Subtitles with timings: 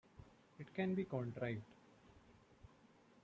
[0.57, 1.61] It can be contrived.